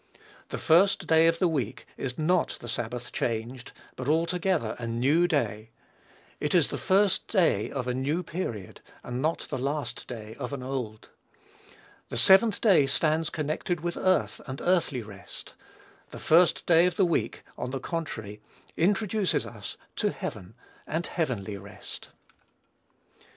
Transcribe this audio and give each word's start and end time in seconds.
The 0.49 0.57
first 0.57 1.05
day 1.05 1.27
of 1.27 1.37
the 1.37 1.47
week 1.47 1.85
is 1.95 2.17
not 2.17 2.57
the 2.59 2.67
Sabbath 2.67 3.11
changed, 3.11 3.71
but 3.95 4.07
altogether 4.09 4.75
a 4.79 4.87
new 4.87 5.27
day. 5.27 5.69
It 6.39 6.55
is 6.55 6.69
the 6.69 6.79
first 6.79 7.27
day 7.27 7.69
of 7.69 7.87
a 7.87 7.93
new 7.93 8.23
period, 8.23 8.81
and 9.03 9.21
not 9.21 9.41
the 9.51 9.59
last 9.59 10.07
day 10.07 10.33
of 10.39 10.53
an 10.53 10.63
old. 10.63 11.09
The 12.09 12.17
seventh 12.17 12.61
day 12.61 12.87
stands 12.87 13.29
connected 13.29 13.81
with 13.81 13.95
earth 13.95 14.41
and 14.47 14.59
earthly 14.59 15.03
rest: 15.03 15.53
the 16.09 16.17
first 16.17 16.65
day 16.65 16.87
of 16.87 16.95
the 16.95 17.05
week, 17.05 17.43
on 17.55 17.69
the 17.69 17.79
contrary, 17.79 18.41
introduces 18.75 19.45
us 19.45 19.77
to 19.97 20.09
heaven 20.09 20.55
and 20.87 21.05
heavenly 21.05 21.57
rest. 21.57 22.09